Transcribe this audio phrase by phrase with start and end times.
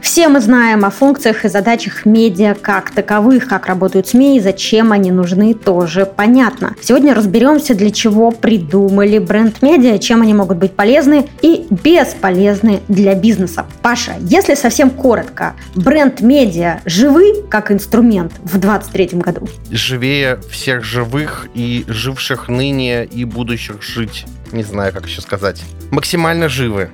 [0.00, 4.92] Все мы знаем о функциях и задачах медиа как таковых, как работают СМИ и зачем
[4.92, 6.76] они нужны, тоже понятно.
[6.80, 13.66] Сегодня разберемся, для чего придумали бренд-медиа, чем они могут быть полезны и бесполезны для бизнеса.
[13.82, 19.48] Паша, если совсем коротко, бренд-медиа живы как инструмент в 2023 году?
[19.70, 24.26] Живее всех живых и живших ныне и будущих жить.
[24.52, 25.62] Не знаю, как еще сказать.
[25.90, 26.90] Максимально живы.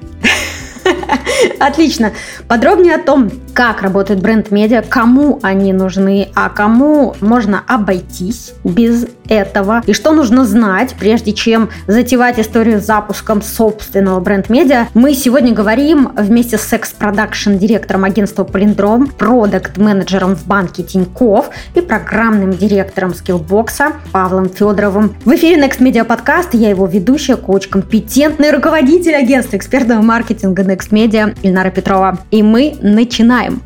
[1.61, 2.12] Отлично.
[2.48, 9.82] Подробнее о том, как работает бренд-медиа, кому они нужны, а кому можно обойтись без этого,
[9.86, 14.89] и что нужно знать, прежде чем затевать историю с запуском собственного бренд-медиа.
[14.95, 22.53] Мы сегодня говорим вместе с секс-продакшн директором агентства Полиндром, продукт-менеджером в банке Тиньков и программным
[22.53, 25.14] директором скиллбокса Павлом Федоровым.
[25.25, 30.90] В эфире Next Media Podcast, я его ведущая, коуч, компетентный руководитель агентства экспертного маркетинга Next
[30.94, 32.19] Media Ильнара Петрова.
[32.30, 33.62] И мы начинаем.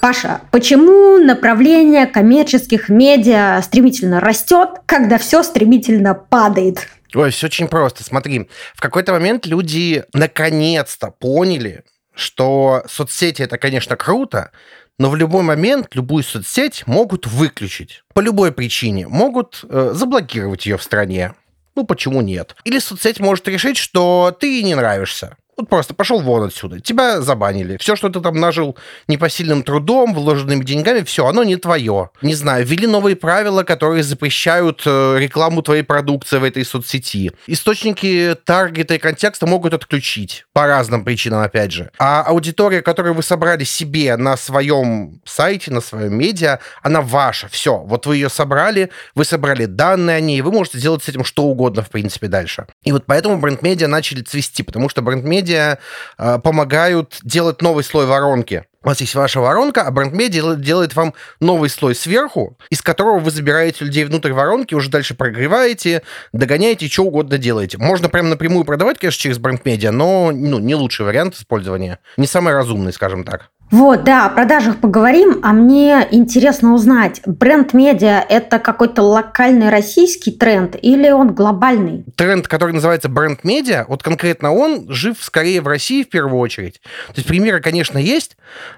[0.00, 6.86] Паша, почему направление коммерческих медиа стремительно растет, когда все стремительно падает?
[7.14, 8.04] Ой, все очень просто.
[8.04, 11.82] Смотри, в какой-то момент люди наконец-то поняли,
[12.14, 14.52] что соцсети это, конечно, круто,
[14.98, 18.02] но в любой момент любую соцсеть могут выключить.
[18.14, 19.08] По любой причине.
[19.08, 21.34] Могут э, заблокировать ее в стране.
[21.74, 22.56] Ну, почему нет?
[22.64, 25.36] Или соцсеть может решить, что ты ей не нравишься.
[25.56, 26.80] Вот просто пошел вон отсюда.
[26.80, 27.78] Тебя забанили.
[27.78, 28.76] Все, что ты там нажил
[29.08, 32.10] непосильным трудом, вложенными деньгами, все, оно не твое.
[32.20, 37.32] Не знаю, ввели новые правила, которые запрещают э, рекламу твоей продукции в этой соцсети.
[37.46, 40.44] Источники таргета и контекста могут отключить.
[40.52, 41.90] По разным причинам, опять же.
[41.98, 47.48] А аудитория, которую вы собрали себе на своем сайте, на своем медиа, она ваша.
[47.48, 47.78] Все.
[47.78, 51.44] Вот вы ее собрали, вы собрали данные о ней, вы можете делать с этим что
[51.44, 52.66] угодно, в принципе, дальше.
[52.82, 55.78] И вот поэтому бренд-медиа начали цвести, потому что бренд-медиа медиа
[56.18, 58.64] э, помогают делать новый слой воронки.
[58.82, 63.32] У вас есть ваша воронка, а бренд-медиа делает вам новый слой сверху, из которого вы
[63.32, 66.02] забираете людей внутрь воронки, уже дальше прогреваете,
[66.32, 67.78] догоняете, что угодно делаете.
[67.78, 71.98] Можно прямо напрямую продавать, конечно, через бренд-медиа, но ну, не лучший вариант использования.
[72.16, 73.50] Не самый разумный, скажем так.
[73.70, 80.76] Вот, да, о продажах поговорим, а мне интересно узнать, бренд-медиа– это какой-то локальный российский тренд
[80.80, 82.04] или он глобальный?
[82.14, 86.80] Тренд, который называется бренд-медиа, вот конкретно он жив скорее в России в первую очередь.
[87.08, 88.36] То есть примеры, конечно, есть,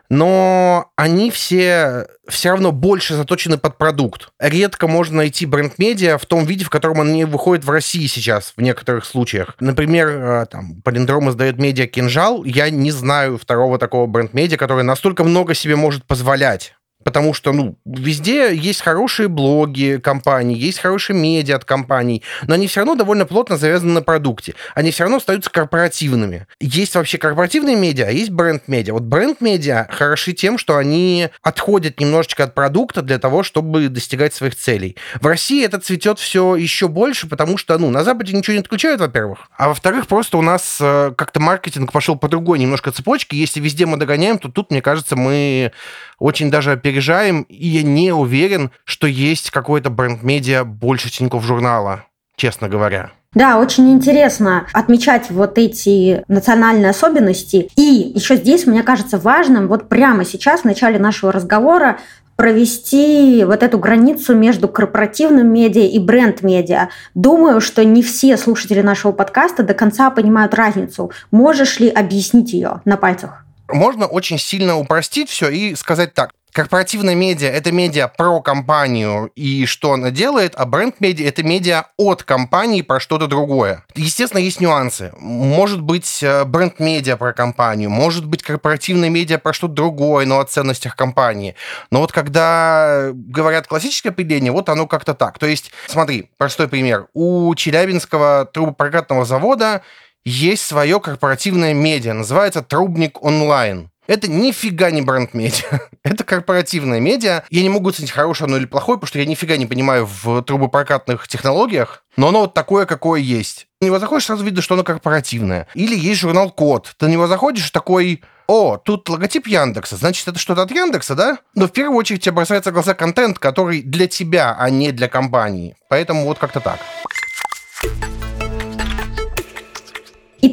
[0.08, 4.28] но они все все равно больше заточены под продукт.
[4.38, 8.60] Редко можно найти бренд-медиа в том виде, в котором они выходят в России сейчас, в
[8.60, 9.54] некоторых случаях.
[9.60, 12.44] Например, э, там, Полиндром издает медиа «Кинжал».
[12.44, 16.74] Я не знаю второго такого бренд-медиа, который настолько много себе может позволять
[17.04, 22.66] потому что, ну, везде есть хорошие блоги компаний, есть хорошие медиа от компаний, но они
[22.66, 24.54] все равно довольно плотно завязаны на продукте.
[24.74, 26.46] Они все равно остаются корпоративными.
[26.60, 28.92] Есть вообще корпоративные медиа, а есть бренд-медиа.
[28.92, 34.54] Вот бренд-медиа хороши тем, что они отходят немножечко от продукта для того, чтобы достигать своих
[34.54, 34.96] целей.
[35.20, 39.00] В России это цветет все еще больше, потому что, ну, на Западе ничего не отключают,
[39.00, 39.48] во-первых.
[39.56, 43.36] А во-вторых, просто у нас э, как-то маркетинг пошел по другой немножко цепочке.
[43.36, 45.72] Если везде мы догоняем, то тут, мне кажется, мы
[46.18, 52.04] очень даже опережаем, и я не уверен, что есть какой-то бренд-медиа больше Тинькофф журнала,
[52.36, 53.10] честно говоря.
[53.34, 57.68] Да, очень интересно отмечать вот эти национальные особенности.
[57.76, 61.98] И еще здесь, мне кажется, важным вот прямо сейчас, в начале нашего разговора,
[62.36, 66.88] провести вот эту границу между корпоративным медиа и бренд-медиа.
[67.14, 71.10] Думаю, что не все слушатели нашего подкаста до конца понимают разницу.
[71.30, 73.44] Можешь ли объяснить ее на пальцах?
[73.68, 76.30] Можно очень сильно упростить все и сказать так.
[76.52, 82.22] Корпоративная медиа– это медиа про компанию и что она делает, а бренд-медиа– это медиа от
[82.22, 83.84] компании про что-то другое.
[83.94, 85.12] Естественно, есть нюансы.
[85.18, 90.44] Может быть э, бренд-медиа про компанию, может быть корпоративная медиа про что-то другое, но о
[90.46, 91.54] ценностях компании.
[91.90, 95.38] Но вот когда говорят классическое определение, вот оно как-то так.
[95.38, 97.08] То есть, смотри, простой пример.
[97.12, 99.82] У Челябинского трубопрокатного завода
[100.24, 103.90] есть свое корпоративное медиа, называется «Трубник онлайн».
[104.08, 105.80] Это нифига не бренд-медиа.
[106.02, 107.44] Это корпоративное медиа.
[107.50, 110.42] Я не могу оценить, хорошее оно или плохое, потому что я нифига не понимаю в
[110.42, 113.66] трубопрокатных технологиях, но оно вот такое, какое есть.
[113.82, 115.68] На него заходишь, сразу видно, что оно корпоративное.
[115.74, 116.94] Или есть журнал Код.
[116.96, 121.38] Ты на него заходишь, такой, о, тут логотип Яндекса, значит, это что-то от Яндекса, да?
[121.54, 125.08] Но в первую очередь тебе бросается в глаза контент, который для тебя, а не для
[125.08, 125.76] компании.
[125.90, 126.78] Поэтому вот как-то так.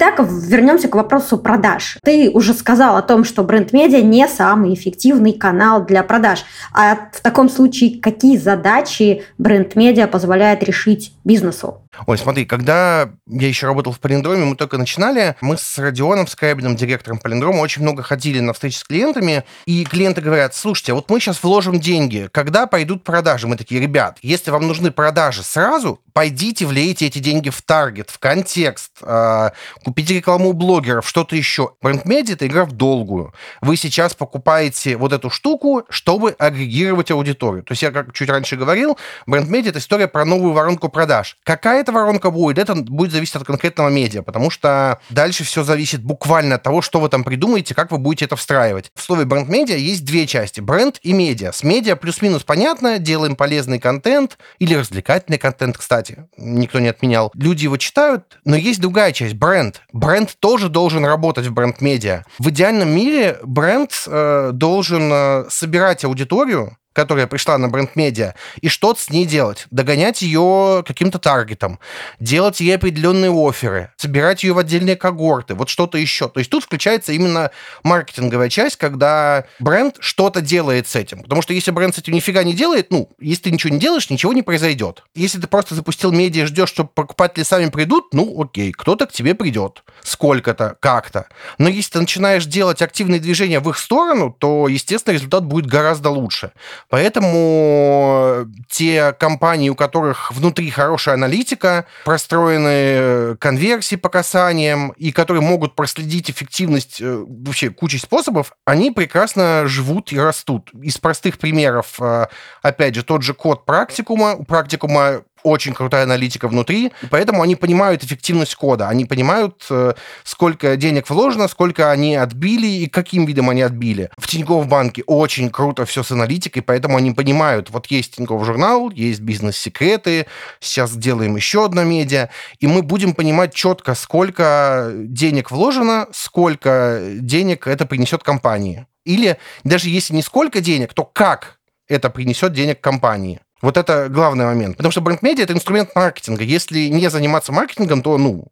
[0.08, 1.98] Итак, вернемся к вопросу продаж.
[2.04, 6.46] Ты уже сказал о том, что бренд-медиа не самый эффективный канал для продаж.
[6.74, 11.82] А в таком случае какие задачи бренд-медиа позволяет решить бизнесу?
[12.06, 16.76] Ой, смотри, когда я еще работал в Полиндроме, мы только начинали, мы с Родионом Скрябиным,
[16.76, 21.20] директором Полиндрома, очень много ходили на встречи с клиентами, и клиенты говорят, слушайте, вот мы
[21.20, 23.48] сейчас вложим деньги, когда пойдут продажи?
[23.48, 28.20] Мы такие, ребят, если вам нужны продажи сразу, пойдите, влейте эти деньги в таргет, в
[28.20, 29.50] контекст, э,
[29.84, 31.72] купите рекламу у блогеров, что-то еще.
[31.82, 33.34] Бренд-медиа— это игра в долгую.
[33.62, 37.64] Вы сейчас покупаете вот эту штуку, чтобы агрегировать аудиторию.
[37.64, 41.38] То есть я, как чуть раньше говорил, бренд-медиа— это история про новую воронку продаж.
[41.44, 46.04] Какая эта воронка будет, это будет зависеть от конкретного медиа, потому что дальше все зависит
[46.04, 48.92] буквально от того, что вы там придумаете, как вы будете это встраивать.
[48.96, 51.52] В слове бренд-медиа есть две части— бренд и медиа.
[51.52, 57.32] С медиа плюс-минус понятно, делаем полезный контент или развлекательный контент, кстати, никто не отменял.
[57.36, 59.82] Люди его читают, но есть другая часть, бренд.
[59.94, 62.24] Бренд тоже должен работать в бренд-медиа.
[62.40, 69.02] В идеальном мире бренд э, должен э, собирать аудиторию, которая пришла на бренд-медиа, и что-то
[69.02, 69.68] с ней делать.
[69.70, 71.80] Догонять ее каким-то таргетом,
[72.20, 76.30] делать ей определенные оферы, собирать ее в отдельные когорты, вот что-то еще.
[76.30, 77.52] То есть тут включается именно
[77.84, 81.22] маркетинговая часть, когда бренд что-то делает с этим.
[81.22, 84.10] Потому что если бренд с этим нифига не делает, ну, если ты ничего не делаешь,
[84.10, 85.04] ничего не произойдет.
[85.14, 89.12] Если ты просто запустил медиа и ждешь, что покупатели сами придут, ну, окей, кто-то к
[89.12, 89.84] тебе придет.
[90.02, 91.28] Сколько-то, как-то.
[91.58, 96.10] Но если ты начинаешь делать активные движения в их сторону, то, естественно, результат будет гораздо
[96.10, 96.52] лучше.
[96.90, 105.76] Поэтому те компании, у которых внутри хорошая аналитика, простроены конверсии по касаниям, и которые могут
[105.76, 110.72] проследить эффективность э, вообще кучей способов, они прекрасно живут и растут.
[110.82, 112.28] Из простых примеров, э,
[112.62, 114.36] опять же, тот же код практикума.
[114.36, 119.94] У практикума очень крутая аналитика внутри, поэтому они понимают эффективность кода, они понимают, э,
[120.24, 124.10] сколько денег вложено, сколько они отбили и каким видом они отбили.
[124.18, 128.90] В Тинькофф банке очень круто все с аналитикой, поэтому они понимают, вот есть Тинькофф журнал,
[128.90, 130.26] есть бизнес-секреты,
[130.60, 137.68] сейчас делаем еще одно медиа, и мы будем понимать четко, сколько денег вложено, сколько денег
[137.68, 138.88] это принесет компании.
[139.06, 143.40] Или даже если не сколько денег, то как это принесет денег компании.
[143.66, 144.78] Вот это главный момент.
[144.78, 146.44] Потому что бренд-медиа— это инструмент маркетинга.
[146.44, 148.50] Если не заниматься маркетингом, то, ну,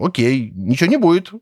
[0.00, 1.32] окей, ничего не будет.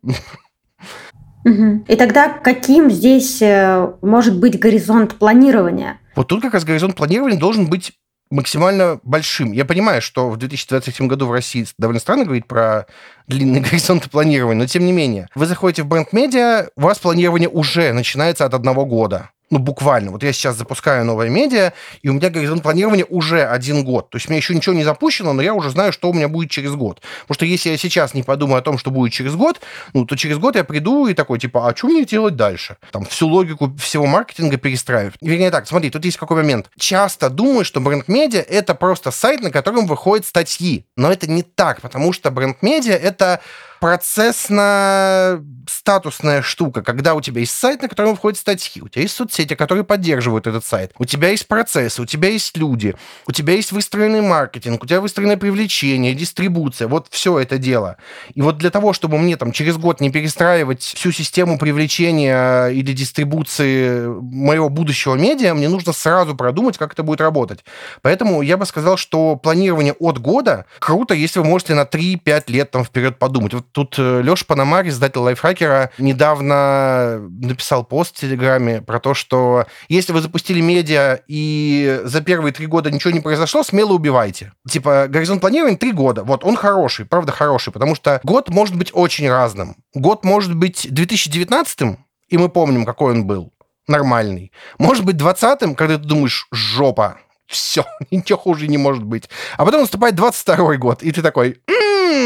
[1.45, 6.01] И тогда каким здесь э, может быть горизонт планирования?
[6.17, 7.93] Вот тут как раз горизонт планирования должен быть
[8.29, 9.53] максимально большим.
[9.53, 12.87] Я понимаю, что в 2023 году в России довольно странно говорить про
[13.29, 15.29] длинный горизонт планирования, но тем не менее.
[15.37, 20.11] Вы заходите в бренд-медиа, у вас планирование уже начинается от одного года ну, буквально.
[20.11, 24.09] Вот я сейчас запускаю новое медиа, и у меня горизонт планирования уже один год.
[24.09, 26.29] То есть у меня еще ничего не запущено, но я уже знаю, что у меня
[26.29, 27.03] будет через год.
[27.21, 29.61] Потому что если я сейчас не подумаю о том, что будет через год,
[29.93, 32.79] ну, то через год я приду и такой, типа, а что мне делать дальше?
[32.93, 35.17] Там всю логику всего маркетинга перестраивать.
[35.21, 36.71] Вернее так, смотри, тут есть какой момент.
[36.79, 40.87] Часто думаю, что бренд-медиа— это просто сайт, на котором выходят статьи.
[40.97, 43.43] Но это не так, потому что бренд-медиа— это
[43.83, 49.57] процессно-статусная штука, когда у тебя есть сайт, на котором входят статьи, у тебя есть соцсети,
[49.57, 52.95] которые поддерживают этот сайт, у тебя есть процессы, у тебя есть люди,
[53.27, 57.97] у тебя есть выстроенный маркетинг, у тебя выстроенное привлечение, дистрибуция, вот все это дело.
[58.35, 62.93] И вот для того, чтобы мне там через год не перестраивать всю систему привлечения или
[62.93, 67.65] дистрибуции моего будущего медиа, мне нужно сразу продумать, как это будет работать.
[68.01, 72.71] Поэтому я бы сказал, что планирование от года круто, если вы можете на 3-5 лет
[72.71, 73.55] там вперед подумать.
[73.55, 79.67] Вот Тут э, Леша Панамарь, издатель лайфхакера, недавно написал пост в Телеграме про то, что
[79.89, 84.53] если вы запустили медиа и за первые три года ничего не произошло, смело убивайте.
[84.69, 86.23] Типа, горизонт планирования три года.
[86.25, 89.77] Вот, он хороший, правда хороший, потому что год может быть очень разным.
[89.95, 91.97] Год может быть 2019
[92.33, 93.53] и мы помним, какой он был
[93.87, 94.53] нормальный.
[94.79, 99.29] Может быть, 20-м, когда ты думаешь, жопа, все, ничего хуже не может быть.
[99.59, 102.22] А потом наступает 22 год, и ты такой, м-м-м,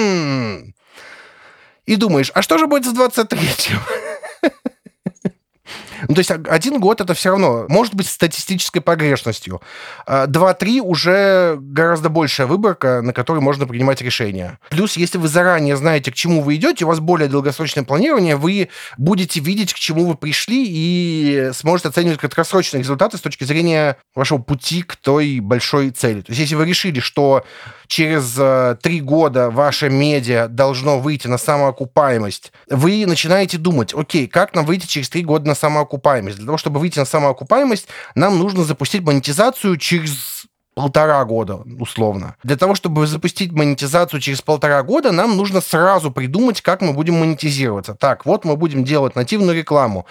[1.87, 3.81] и думаешь, а что же будет с 23-м?
[6.09, 9.61] Ну, то есть один год это все равно может быть статистической погрешностью.
[10.07, 14.59] А два-три уже гораздо большая выборка, на которой можно принимать решения.
[14.71, 18.69] Плюс, если вы заранее знаете, к чему вы идете, у вас более долгосрочное планирование, вы
[18.99, 24.39] будете видеть, к чему вы пришли и сможете оценивать краткосрочные результаты с точки зрения вашего
[24.39, 26.21] пути к той большой цели.
[26.23, 27.45] То есть, если вы решили, что
[27.87, 34.55] через э, три года ваше медиа должно выйти на самоокупаемость, вы начинаете думать, окей, как
[34.55, 35.96] нам выйти через три года на самоокупаемость?
[36.37, 42.37] Для того, чтобы выйти на самоокупаемость, нам нужно запустить монетизацию через полтора года, условно.
[42.45, 47.15] Для того, чтобы запустить монетизацию через полтора года, нам нужно сразу придумать, как мы будем
[47.15, 47.95] монетизироваться.
[47.95, 50.05] Так, вот мы будем делать нативную рекламу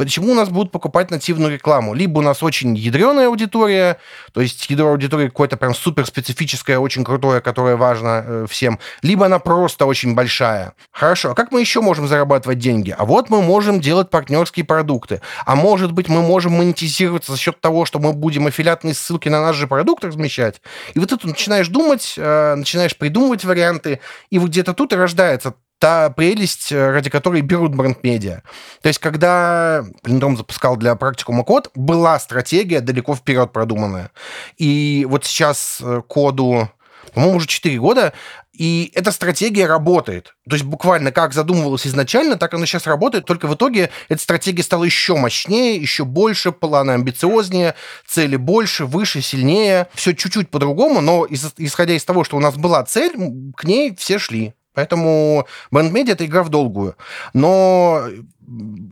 [0.00, 1.92] Почему у нас будут покупать нативную рекламу?
[1.92, 3.98] Либо у нас очень ядреная аудитория,
[4.32, 9.26] то есть ядро аудитории какое-то прям супер специфическое, очень крутое, которое важно э, всем, либо
[9.26, 10.72] она просто очень большая.
[10.90, 12.94] Хорошо, а как мы еще можем зарабатывать деньги?
[12.96, 15.20] А вот мы можем делать партнерские продукты.
[15.44, 19.42] А может быть, мы можем монетизироваться за счет того, что мы будем аффилиатные ссылки на
[19.42, 20.62] наш же продукт размещать.
[20.94, 25.52] И вот ты начинаешь думать, э, начинаешь придумывать варианты, и вот где-то тут и рождается
[25.80, 28.42] та прелесть, э, ради которой берут бренд-медиа.
[28.82, 34.10] То есть, когда Плиндром запускал для практикума код, была стратегия далеко вперед продуманная.
[34.58, 36.70] И вот сейчас э, коду,
[37.14, 38.12] по-моему, уже 4 года,
[38.52, 40.34] и эта стратегия работает.
[40.46, 44.62] То есть буквально как задумывалось изначально, так оно сейчас работает, только в итоге эта стратегия
[44.62, 47.74] стала еще мощнее, еще больше, планы амбициознее,
[48.06, 49.88] цели больше, выше, сильнее.
[49.94, 53.14] Все чуть-чуть по-другому, но исходя из того, что у нас была цель,
[53.56, 54.52] к ней все шли.
[54.80, 56.96] Поэтому бэндмедиа– это игра в долгую.
[57.34, 58.02] Но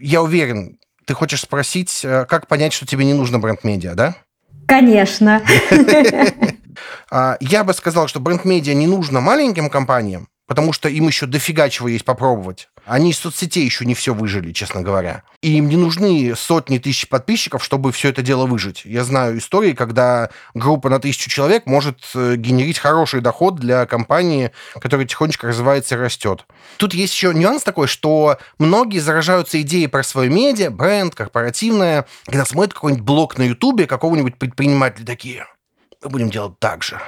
[0.00, 4.14] я уверен, ты хочешь спросить, э, как понять, что тебе не нужно бренд-медиа, да?
[4.66, 5.42] Конечно.
[7.10, 11.68] А, я бы сказал, что бренд-медиа не нужно маленьким компаниям, потому что им еще дофига
[11.70, 12.68] чего есть попробовать.
[12.88, 15.22] Они из соцсетей еще не все выжили, честно говоря.
[15.42, 18.82] И им не нужны сотни тысяч подписчиков, чтобы все это дело выжить.
[18.84, 24.52] Я знаю истории, когда группа на тысячу человек может э, генерить хороший доход для компании,
[24.80, 26.46] которая тихонечко развивается и растет.
[26.78, 32.46] Тут есть еще нюанс такой, что многие заражаются идеей про свое медиа, бренд, корпоративное, когда
[32.46, 35.46] смотрят какой-нибудь блог на Ютубе какого-нибудь предпринимателя такие.
[36.02, 36.98] Мы будем делать так же.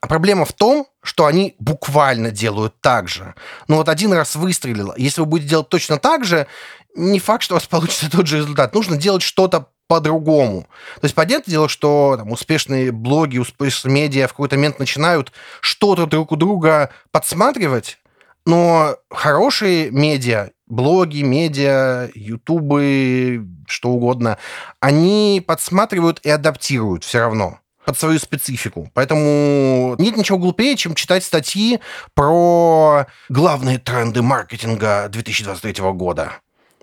[0.00, 3.34] А проблема в том, что они буквально делают так же.
[3.66, 4.94] Ну вот один раз выстрелило.
[4.96, 6.46] Если вы будете делать точно так же,
[6.94, 8.74] не факт, что у вас получится тот же результат.
[8.74, 10.68] Нужно делать что-то по-другому.
[11.00, 16.06] То есть, понятное дело, что там, успешные блоги, успешные медиа в какой-то момент начинают что-то
[16.06, 17.98] друг у друга подсматривать,
[18.44, 24.36] но хорошие медиа, блоги, медиа, ютубы, что угодно,
[24.78, 28.90] они подсматривают и адаптируют все равно под свою специфику.
[28.92, 31.80] Поэтому нет ничего глупее, чем читать статьи
[32.12, 36.34] про главные тренды маркетинга 2023 года.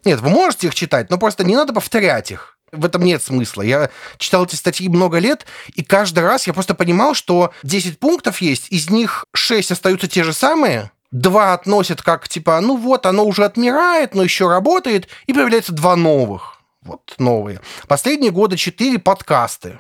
[0.04, 2.58] Нет, вы можете их читать, но просто не надо повторять их.
[2.72, 3.62] В этом нет смысла.
[3.62, 5.46] Я читал эти статьи много лет,
[5.76, 10.24] и каждый раз я просто понимал, что 10 пунктов есть, из них 6 остаются те
[10.24, 15.34] же самые, два относят как типа, ну вот, оно уже отмирает, но еще работает, и
[15.34, 16.60] появляется два новых.
[16.82, 17.62] Вот новые.
[17.88, 19.78] Последние года четыре подкасты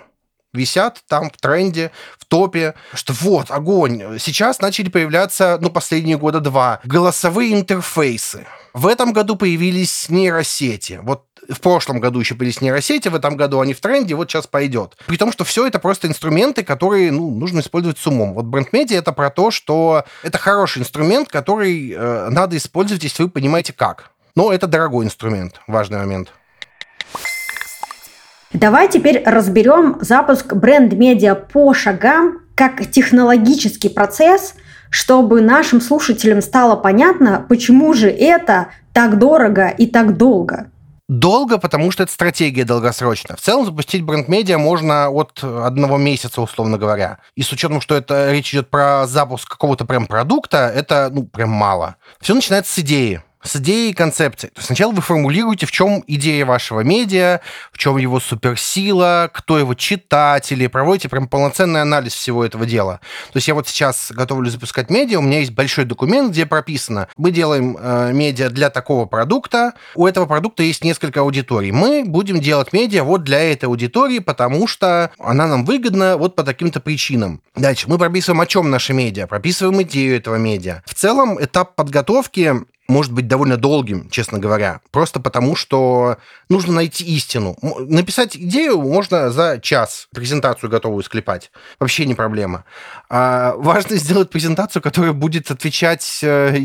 [0.55, 4.19] висят там в тренде, в топе, что вот, огонь.
[4.19, 8.45] Сейчас начали появляться, ну, последние года два, голосовые интерфейсы.
[8.73, 10.99] В этом году появились нейросети.
[11.03, 14.47] Вот в прошлом году еще появились нейросети, в этом году они в тренде, вот сейчас
[14.47, 14.97] пойдет.
[15.05, 18.33] При том, что все это просто инструменты, которые ну, нужно использовать с умом.
[18.33, 23.29] Вот бренд-медиа это про то, что это хороший инструмент, который э, надо использовать, если вы
[23.29, 24.11] понимаете как.
[24.35, 26.33] Но это дорогой инструмент, важный момент.
[28.55, 34.55] Давай теперь разберем запуск бренд-медиа по шагам как технологический процесс,
[34.89, 40.71] чтобы нашим слушателям стало понятно, почему же это так дорого и так долго.
[41.09, 43.35] Долго, потому что это стратегия долгосрочная.
[43.35, 47.19] В целом запустить бренд-медиа можно от одного месяца, условно говоря.
[47.35, 51.49] И с учетом, что это речь идет про запуск какого-то прям продукта, это ну прям
[51.49, 51.97] мало.
[52.21, 54.51] Все начинается с идеи с идеей и концепцией.
[54.51, 59.57] То есть сначала вы формулируете, в чем идея вашего медиа, в чем его суперсила, кто
[59.57, 62.99] его читатели, проводите прям полноценный анализ всего этого дела.
[63.31, 67.07] То есть я вот сейчас готовлю запускать медиа, у меня есть большой документ, где прописано,
[67.17, 71.71] мы делаем э, медиа для такого продукта, у этого продукта есть несколько аудиторий.
[71.71, 76.43] Мы будем делать медиа вот для этой аудитории, потому что она нам выгодна вот по
[76.43, 77.41] таким-то причинам.
[77.55, 80.81] Дальше мы прописываем, о чем наше медиа, прописываем идею этого медиа.
[80.85, 82.53] В целом этап подготовки
[82.87, 86.17] может быть довольно долгим, честно говоря, просто потому что
[86.49, 87.57] нужно найти истину.
[87.61, 91.51] Написать идею можно за час, презентацию готовую склепать.
[91.79, 92.65] Вообще не проблема.
[93.09, 96.57] А важно сделать презентацию, которая будет отвечать э,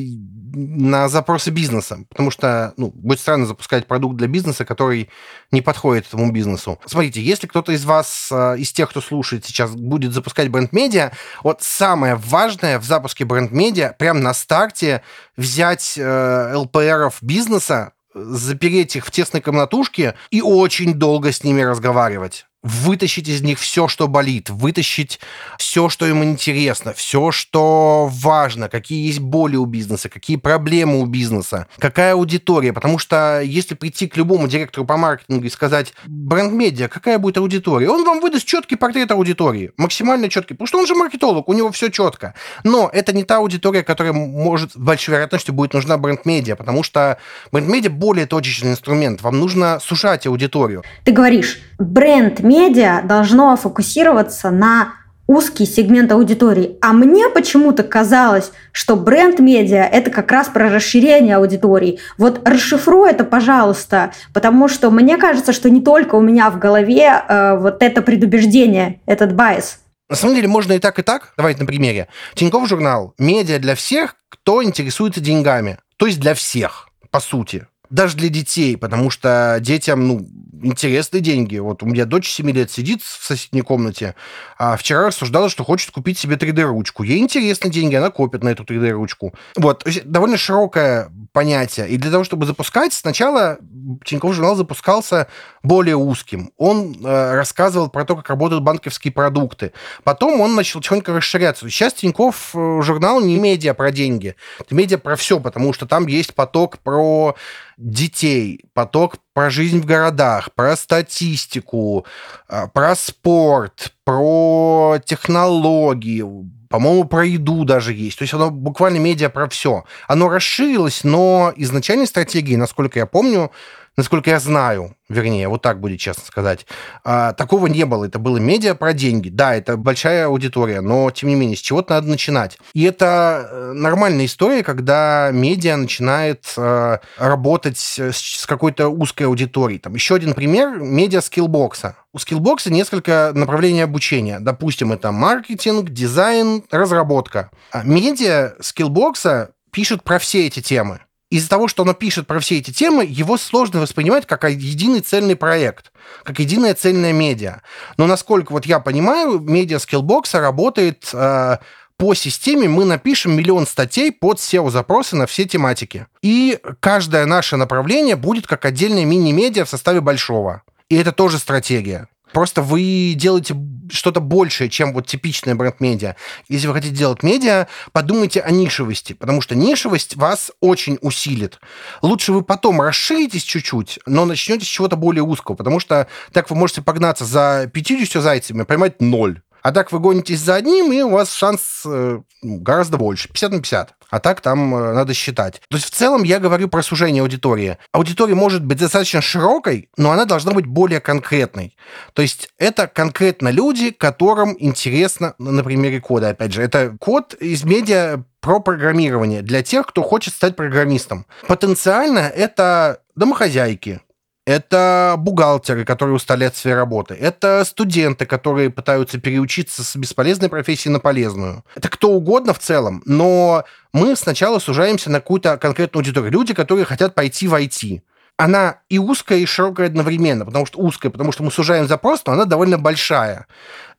[0.53, 5.09] на запросы бизнеса, потому что ну, будет странно запускать продукт для бизнеса, который
[5.53, 6.79] не подходит этому бизнесу.
[6.87, 11.13] Смотрите, если кто-то из вас, э, из тех, кто слушает сейчас, будет запускать бренд-медиа,
[11.43, 15.03] вот самое важное в запуске бренд-медиа прямо на старте
[15.41, 22.47] взять э, ЛПРов бизнеса, запереть их в тесной комнатушке и очень долго с ними разговаривать.
[22.63, 25.19] Вытащить из них все, что болит, вытащить
[25.59, 31.07] все, что им интересно, все, что важно, какие есть боли у бизнеса, какие проблемы у
[31.07, 32.73] бизнеса, какая аудитория.
[32.73, 37.89] Потому что если прийти к любому директору по маркетингу и сказать, бренд-медиа, какая будет аудитория,
[37.89, 41.73] он вам выдаст четкий портрет аудитории, максимально четкий, потому что он же маркетолог, у него
[41.73, 42.35] все четко.
[42.65, 47.19] Но это не та аудитория, которая может с большой вероятностью будет нужна бренд-медиа, потому что
[47.53, 49.23] бренд-медиа более точечный инструмент.
[49.23, 50.85] Вам нужно сужать аудиторию.
[51.05, 54.95] Ты говоришь, бренд медиа должно фокусироваться на
[55.29, 56.77] узкий сегмент аудитории.
[56.81, 62.01] А мне почему-то казалось, что бренд-медиа– это как раз про расширение аудитории.
[62.19, 67.07] Вот расшифруй это, пожалуйста, потому что мне кажется, что не только у меня в голове
[67.07, 69.79] э, вот это предубеждение, этот байс.
[70.09, 71.33] На самом деле можно и так, и так.
[71.37, 72.09] Давайте на примере.
[72.35, 75.79] Тинькофф журнал– медиа для всех, кто интересуется деньгами.
[75.97, 80.27] То есть для всех, по сути даже для детей, потому что детям, ну,
[80.63, 81.59] интересны деньги.
[81.59, 84.15] Вот у меня дочь 7 лет сидит в соседней комнате,
[84.59, 87.03] а вчера рассуждала, что хочет купить себе 3D-ручку.
[87.03, 89.35] Ей интересны деньги, она копит на эту 3D-ручку.
[89.57, 91.89] Вот, довольно широкое понятие.
[91.89, 93.59] И для того, чтобы запускать, сначала
[94.05, 95.29] Тинькофф журнал запускался
[95.63, 96.51] более узким.
[96.57, 99.73] Он э, рассказывал про то, как работают банковские продукты.
[100.05, 101.69] Потом он начал тихонько расширяться.
[101.69, 104.37] Сейчас Тинькофф э, журнал не медиа про деньги.
[104.59, 107.37] Это медиа про все, потому что там есть поток про
[107.77, 112.07] детей, поток про жизнь в городах, про статистику,
[112.49, 116.25] а, про спорт, про технологии,
[116.69, 118.19] по-моему, про еду даже есть.
[118.19, 119.85] То есть оно буквально медиа про все.
[120.09, 123.53] Оно расширилось, но изначальной стратегии, насколько я помню,
[123.97, 126.67] насколько я знаю, вернее, вот так будет честно сказать,
[127.05, 128.07] а, такого не было.
[128.07, 129.29] Это было медиа про деньги.
[129.29, 132.59] Да, это большая аудитория, но, тем не менее, с чего-то надо начинать.
[132.75, 139.79] И это э, нормальная история, когда медиа начинает э, работать с какой-то узкой аудиторией.
[139.79, 141.95] Там еще один пример– медиа скиллбокса.
[142.13, 144.41] У скиллбокса несколько направлений обучения.
[144.41, 147.51] Допустим, это маркетинг, дизайн, разработка.
[147.71, 151.01] А медиа скиллбокса пишут про все эти темы
[151.31, 155.37] из-за того, что оно пишет про все эти темы, его сложно воспринимать как единый цельный
[155.37, 155.93] проект,
[156.25, 157.63] как единая цельная медиа.
[157.97, 161.59] Но насколько вот я понимаю, медиа скиллбокса работает э,
[161.97, 166.07] по системе мы напишем миллион статей под SEO-запросы на все тематики.
[166.21, 170.63] И каждое наше направление будет как отдельная мини-медиа в составе большого.
[170.91, 172.09] И это тоже стратегия.
[172.33, 173.57] Просто вы делаете
[173.91, 176.15] что-то большее, чем вот типичное бренд-медиа.
[176.49, 181.59] Если вы хотите делать медиа, подумайте о нишевости, потому что нишевость вас очень усилит.
[182.03, 186.57] Лучше вы потом расширитесь чуть-чуть, но начнете с чего-то более узкого, потому что так вы
[186.57, 189.41] можете погнаться за 50 зайцами, а поймать ноль.
[189.63, 193.59] А так вы гонитесь за одним, и у вас шанс э, гораздо больше, 50 на
[193.59, 193.95] 50.
[194.11, 195.61] А так там э, надо считать.
[195.69, 197.79] То есть в целом я говорю про сужение аудитории.
[197.93, 201.77] Аудитория может быть достаточно широкой, но она должна быть более конкретной.
[202.13, 207.65] То есть это конкретно люди, которым интересно, на примере кода, опять же, это код из
[207.65, 211.27] медиа про программирование для тех, кто хочет стать программистом.
[211.47, 214.01] Потенциально это домохозяйки,
[214.51, 220.89] это бухгалтеры, которые устали от своей работы, это студенты, которые пытаются переучиться с бесполезной профессии
[220.89, 221.65] на полезную.
[221.77, 226.33] Это кто угодно в целом, но мы сначала сужаемся на какую-то конкретную аудиторию.
[226.33, 228.01] Люди, которые хотят пойти в IT.
[228.39, 232.33] Она и узкая, и широкая одновременно, потому что узкая, потому что мы сужаем запрос, но
[232.33, 233.47] она довольно большая.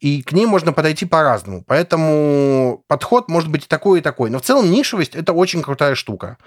[0.02, 1.64] И к ней можно подойти по-разному.
[1.66, 4.32] Поэтому подход может быть и такой, и такой.
[4.32, 6.38] Но в целом нишевость– это очень крутая штука.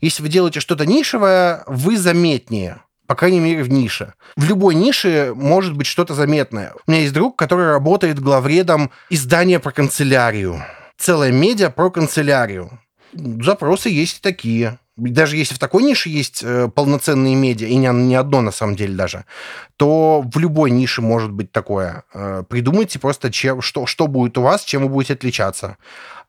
[0.00, 2.80] Если вы делаете что-то нишевое, вы заметнее
[3.12, 4.14] по крайней мере, в нише.
[4.36, 6.72] В любой нише может быть что-то заметное.
[6.86, 10.64] У меня есть друг, который работает главредом издания про канцелярию.
[10.96, 12.80] Целая медиа про канцелярию.
[13.12, 14.78] Запросы есть такие.
[14.96, 18.76] Даже если в такой нише есть э, полноценные медиа, и не, не одно на самом
[18.76, 19.26] деле даже,
[19.76, 22.04] то в любой нише может быть такое.
[22.14, 25.76] Э, придумайте просто, чем, что, что будет у вас, чем вы будете отличаться.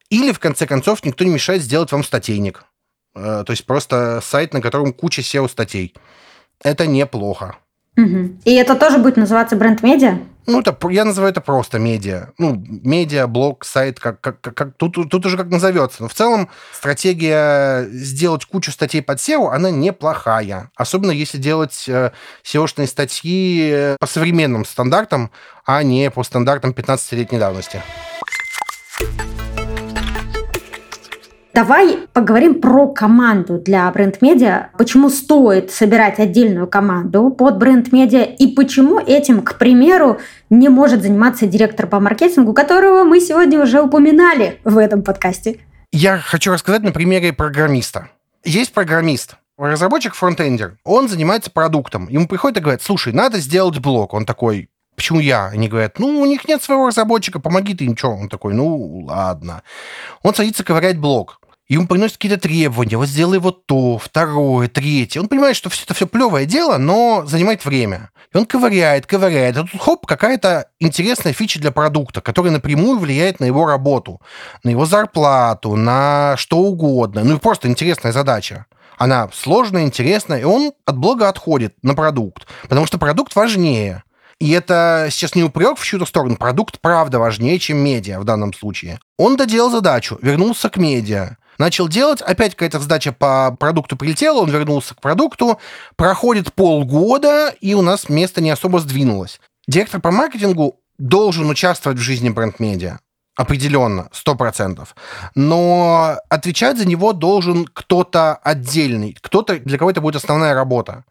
[0.09, 2.65] Или, в конце концов, никто не мешает сделать вам статейник.
[3.15, 5.95] Э, то есть просто сайт, на котором куча SEO-статей
[6.63, 7.57] это неплохо.
[7.97, 8.39] Угу.
[8.45, 10.17] И это тоже будет называться бренд-медиа?
[10.45, 12.29] Ну, это, я называю это просто медиа.
[12.37, 16.01] Ну, медиа, блог, сайт, как, как, как, тут, тут уже как назовется.
[16.01, 20.69] Но в целом стратегия сделать кучу статей под SEO, она неплохая.
[20.75, 22.11] Особенно если делать э,
[22.43, 25.31] SEO-шные статьи по современным стандартам,
[25.65, 27.81] а не по стандартам 15-летней давности.
[31.53, 34.69] Давай поговорим про команду для бренд-медиа.
[34.75, 41.45] Почему стоит собирать отдельную команду под бренд-медиа и почему этим, к примеру, не может заниматься
[41.45, 45.59] директор по маркетингу, которого мы сегодня уже упоминали в этом подкасте.
[45.91, 48.09] Я хочу рассказать на примере программиста.
[48.43, 52.07] Есть программист, разработчик фронтендер, он занимается продуктом.
[52.09, 54.15] Ему приходит и говорит, слушай, надо сделать блог.
[54.15, 55.47] Он такой, Почему я?
[55.47, 58.09] Они говорят, ну, у них нет своего разработчика, помоги ты им, что?
[58.09, 59.63] Он такой, ну, ладно.
[60.21, 61.39] Он садится ковырять блок.
[61.67, 65.21] И он приносит какие-то требования, вот сделай вот то, второе, третье.
[65.21, 68.09] Он понимает, что все это все плевое дело, но занимает время.
[68.33, 69.57] И он ковыряет, ковыряет.
[69.57, 74.21] А тут хоп, какая-то интересная фича для продукта, которая напрямую влияет на его работу,
[74.63, 77.23] на его зарплату, на что угодно.
[77.23, 78.65] Ну и просто интересная задача.
[78.97, 84.03] Она сложная, интересная, и он от блога отходит на продукт, потому что продукт важнее.
[84.39, 86.35] И это сейчас не упрек в чью-то сторону.
[86.35, 88.99] Продукт правда важнее, чем медиа в данном случае.
[89.17, 91.37] Он доделал задачу, вернулся к медиа.
[91.57, 95.59] Начал делать, опять какая-то задача по продукту прилетела, он вернулся к продукту,
[95.95, 99.39] проходит полгода, и у нас место не особо сдвинулось.
[99.67, 102.99] Директор по маркетингу должен участвовать в жизни бренд-медиа.
[103.35, 104.95] Определенно, сто процентов.
[105.33, 111.03] Но отвечать за него должен кто-то отдельный, кто-то, для кого это будет основная работа.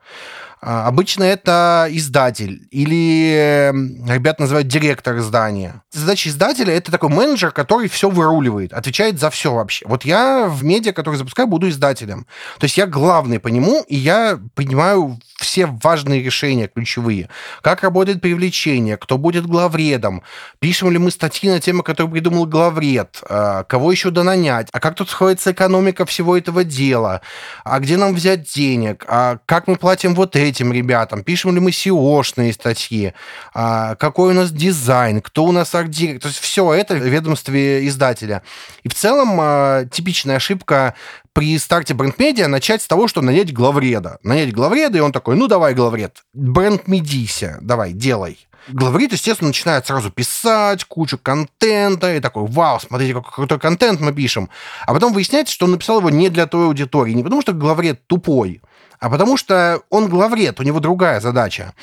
[0.64, 3.72] А, обычно это издатель или
[4.08, 5.82] ребят называют директор издания.
[5.90, 9.84] Задача издателя— это такой менеджер, который все выруливает, отвечает за все вообще.
[9.88, 12.26] Вот я в медиа, который запускаю, буду издателем.
[12.60, 17.28] То есть я главный по нему, и я принимаю все важные решения ключевые.
[17.60, 20.22] Как работает привлечение, кто будет главредом,
[20.60, 24.94] пишем ли мы статьи на тему, которую придумал главред, а, кого еще донанять, а как
[24.94, 27.20] тут сходится экономика всего этого дела,
[27.64, 31.60] а где нам взять денег, а как мы платим вот эти этим ребятам, пишем ли
[31.60, 33.12] мы SEO-шные статьи,
[33.54, 37.86] а, какой у нас дизайн, кто у нас арт То есть все это в ведомстве
[37.86, 38.42] издателя.
[38.82, 40.94] И в целом а, типичная ошибка
[41.32, 44.18] при старте бренд-медиа начать с того, что нанять главреда.
[44.22, 48.38] Нанять главреда, и он такой, ну давай, главред, бренд-медийся, давай, делай.
[48.68, 54.12] Главред, естественно, начинает сразу писать кучу контента, и такой, вау, смотрите, какой крутой контент мы
[54.12, 54.50] пишем.
[54.86, 58.06] А потом выясняется, что он написал его не для той аудитории, не потому что главред
[58.06, 58.62] тупой,
[59.02, 61.74] а потому что он главред, у него другая задача.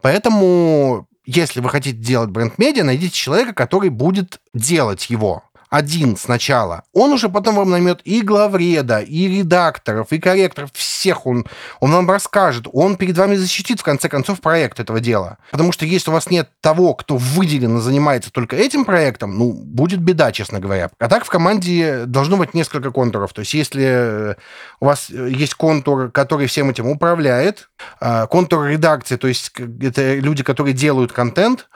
[0.00, 5.42] Поэтому, если вы хотите делать бренд-медиа, найдите человека, который будет делать его.
[5.70, 11.46] Один сначала, он уже потом вам наймет и главреда, и редакторов, и корректоров, всех он,
[11.80, 15.38] он вам расскажет, он перед вами защитит, в конце концов, проект этого дела.
[15.50, 20.00] Потому что если у вас нет того, кто выделенно занимается только этим проектом, ну, будет
[20.00, 20.90] беда, честно говоря.
[20.98, 23.32] А так в команде должно быть несколько контуров.
[23.32, 24.36] То есть если
[24.80, 30.42] у вас есть контур, который всем этим управляет, а, контур редакции, то есть это люди,
[30.42, 31.68] которые делают контент,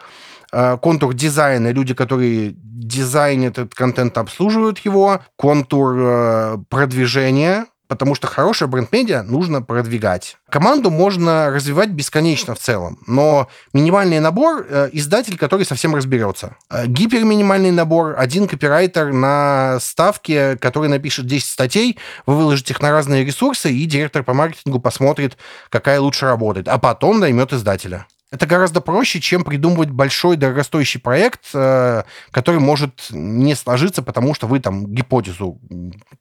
[0.82, 8.70] контур дизайна, люди, которые дизайнят этот контент, обслуживают его, контур э, продвижения, потому что хорошее
[8.70, 10.38] бренд-медиа нужно продвигать.
[10.48, 16.56] Команду можно развивать бесконечно в целом, но минимальный набор э,– издатель, который совсем разберется.
[16.70, 22.92] Э, гиперминимальный набор– один копирайтер на ставке, который напишет 10 статей, вы выложите их на
[22.92, 25.36] разные ресурсы, и директор по маркетингу посмотрит,
[25.68, 28.06] какая лучше работает, а потом наймет издателя.
[28.32, 34.46] Это гораздо проще, чем придумывать большой дорогостоящий проект, э, который может не сложиться, потому что
[34.46, 35.60] вы там гипотезу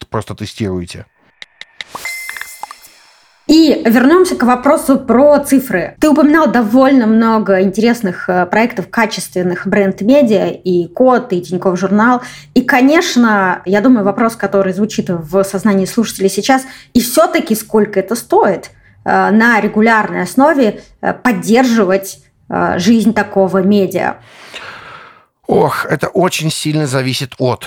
[0.10, 1.06] просто тестируете.
[3.52, 5.96] И вернемся к вопросу про цифры.
[6.00, 12.22] Ты упоминал довольно много интересных э, проектов, качественных бренд-медиа, и Код, и Тинькофф журнал.
[12.54, 18.16] И, конечно, я думаю, вопрос, который звучит в сознании слушателей сейчас, и все-таки сколько это
[18.16, 18.72] стоит–
[19.04, 22.20] Э, на регулярной основе э, поддерживать
[22.76, 24.18] жизнь такого медиа?
[25.48, 27.66] Ох, это очень сильно зависит от.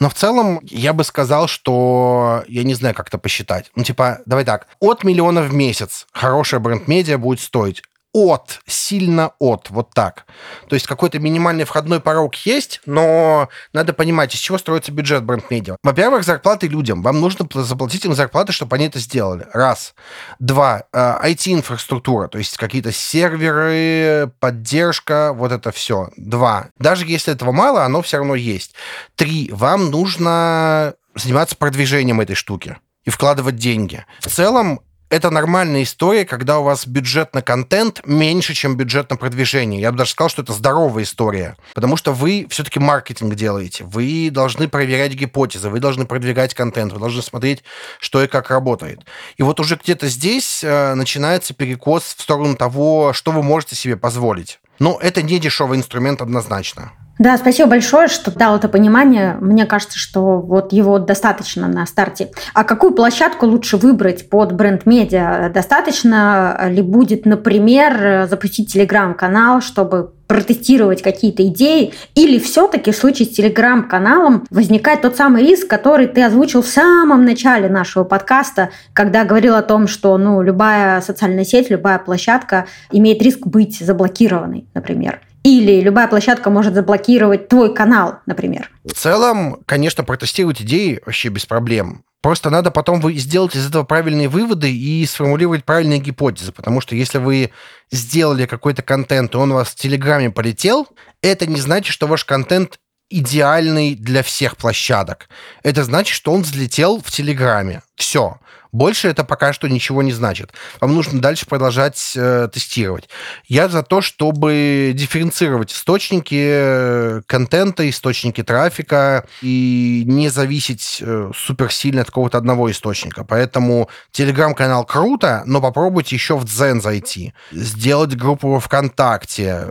[0.00, 3.70] Но в целом я бы сказал, что я не знаю, как это посчитать.
[3.74, 7.82] Ну, типа, давай так, от миллиона в месяц хорошая бренд-медиа будет стоить
[8.14, 10.24] от, сильно от, вот так.
[10.68, 15.76] То есть какой-то минимальный входной порог есть, но надо понимать, из чего строится бюджет бренд-медиа.
[15.82, 17.02] Во-первых, зарплаты людям.
[17.02, 19.46] Вам нужно заплатить им зарплаты, чтобы они это сделали.
[19.52, 19.94] Раз.
[20.38, 20.84] Два.
[20.94, 26.10] IT-инфраструктура, э, то есть какие-то серверы, поддержка, вот это все.
[26.16, 26.68] Два.
[26.78, 28.74] Даже если этого мало, оно все равно есть.
[29.16, 29.50] Три.
[29.52, 34.04] Вам нужно заниматься продвижением этой штуки и вкладывать деньги.
[34.20, 39.16] В целом, это нормальная история, когда у вас бюджет на контент меньше, чем бюджет на
[39.16, 39.80] продвижение.
[39.80, 44.30] Я бы даже сказал, что это здоровая история, потому что вы все-таки маркетинг делаете, вы
[44.30, 47.62] должны проверять гипотезы, вы должны продвигать контент, вы должны смотреть,
[48.00, 49.00] что и как работает.
[49.36, 53.96] И вот уже где-то здесь э, начинается перекос в сторону того, что вы можете себе
[53.96, 54.58] позволить.
[54.78, 56.92] Но это не дешевый инструмент однозначно.
[57.24, 59.38] Да, спасибо большое, что дал это понимание.
[59.40, 62.28] Мне кажется, что вот его достаточно на старте.
[62.52, 65.48] А какую площадку лучше выбрать под бренд-медиа?
[65.48, 73.30] Достаточно ли будет, например, запустить телеграм-канал, чтобы протестировать какие-то идеи, или все-таки в случае с
[73.30, 79.54] телеграм-каналом возникает тот самый риск, который ты озвучил в самом начале нашего подкаста, когда говорил
[79.54, 85.20] о том, что ну, любая социальная сеть, любая площадка имеет риск быть заблокированной, например.
[85.44, 88.70] Или любая площадка может заблокировать твой канал, например.
[88.82, 92.02] В целом, конечно, протестировать идеи вообще без проблем.
[92.22, 96.52] Просто надо потом вы сделать из этого правильные выводы и сформулировать правильные гипотезы.
[96.52, 97.50] Потому что если вы
[97.90, 100.88] сделали какой-то контент, и он у вас в Телеграме полетел,
[101.20, 102.78] это не значит, что ваш контент
[103.10, 105.28] идеальный для всех площадок.
[105.62, 107.82] Это значит, что он взлетел в Телеграме.
[107.96, 108.38] Все.
[108.74, 110.52] Больше это пока что ничего не значит.
[110.80, 113.08] Вам нужно дальше продолжать э, тестировать.
[113.46, 121.72] Я за то, чтобы дифференцировать источники э, контента, источники трафика и не зависеть э, супер
[121.72, 123.22] сильно от какого-то одного источника.
[123.22, 129.66] Поэтому телеграм-канал круто, но попробуйте еще в Дзен зайти, сделать группу во ВКонтакте.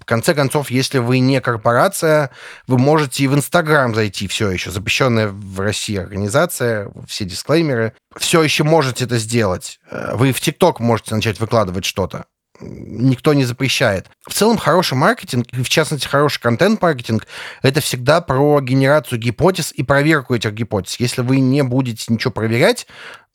[0.00, 2.30] В конце концов, если вы не корпорация,
[2.66, 8.39] вы можете и в Инстаграм зайти все еще, запрещенная в России организация, все дисклеймеры все
[8.42, 9.80] еще можете это сделать.
[9.90, 12.24] Э, вы в ТикТок можете начать выкладывать что-то.
[12.60, 14.06] Никто не запрещает.
[14.26, 17.26] В целом, хороший маркетинг, и в частности, хороший контент-маркетинг,
[17.62, 21.00] это всегда про генерацию гипотез и проверку этих гипотез.
[21.00, 22.86] Если вы не будете ничего проверять,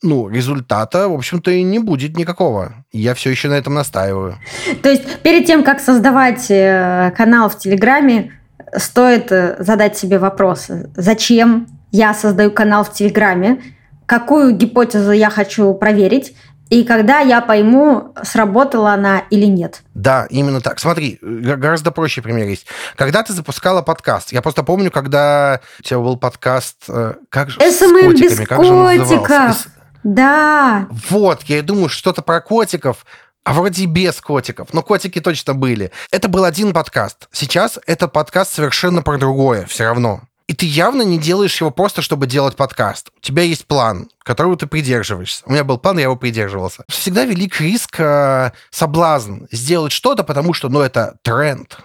[0.02, 2.84] ну, результата, в общем-то, и не будет никакого.
[2.92, 4.38] Я все еще на этом настаиваю.
[4.82, 8.32] То есть перед тем, как создавать э, канал в Телеграме,
[8.76, 13.62] стоит э, задать себе вопрос, зачем я создаю канал в Телеграме,
[14.06, 16.34] какую гипотезу я хочу проверить,
[16.68, 19.82] и когда я пойму, сработала она или нет.
[19.94, 20.80] Да, именно так.
[20.80, 22.66] Смотри, гораздо проще пример есть.
[22.96, 27.60] Когда ты запускала подкаст, я просто помню, когда у тебя был подкаст, э, как же,
[27.60, 29.62] SMM без как котиков.
[29.62, 29.70] Же
[30.02, 30.88] да.
[31.08, 33.06] Вот, я думаю, что-то про котиков,
[33.44, 35.92] а вроде и без котиков, но котики точно были.
[36.10, 37.28] Это был один подкаст.
[37.30, 40.22] Сейчас этот подкаст совершенно про другое все равно.
[40.46, 43.10] И ты явно не делаешь его просто, чтобы делать подкаст.
[43.16, 45.42] У тебя есть план, которого ты придерживаешься.
[45.46, 46.84] У меня был план, я его придерживался.
[46.88, 51.78] Всегда велик риск, э, соблазн сделать что-то, потому что, ну, это тренд.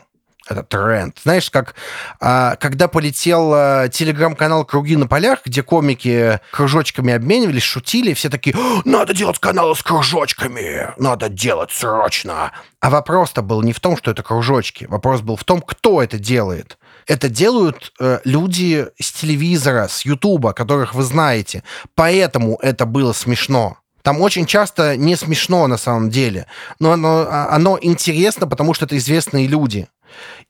[0.47, 1.17] Это тренд.
[1.23, 1.75] Знаешь, как
[2.19, 8.55] а, когда полетел а, телеграм-канал «Круги на полях», где комики кружочками обменивались, шутили, все такие
[8.83, 10.93] «Надо делать каналы с кружочками!
[10.97, 14.85] Надо делать срочно!» А вопрос-то был не в том, что это кружочки.
[14.85, 16.77] Вопрос был в том, кто это делает.
[17.07, 21.63] Это делают э, люди с телевизора, с Ютуба, которых вы знаете.
[21.95, 23.77] Поэтому это было смешно.
[24.01, 26.47] Там очень часто не смешно на самом деле,
[26.79, 29.87] но оно, а, оно интересно, потому что это известные люди.